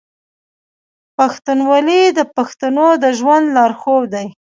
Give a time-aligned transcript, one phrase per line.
[1.17, 4.27] پښتونولي د پښتنو د ژوند لارښود دی.